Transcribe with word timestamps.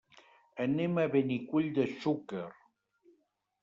Anem 0.65 0.97
a 1.03 1.05
Benicull 1.17 1.71
de 1.79 1.87
Xúquer. 1.93 2.45